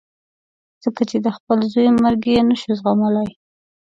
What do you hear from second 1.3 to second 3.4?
خپل زوی مرګ یې نه شو زغملای.